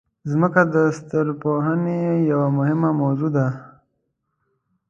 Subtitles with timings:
[0.39, 1.99] مځکه د ستورپوهنې
[2.31, 3.47] یوه مهمه موضوع ده.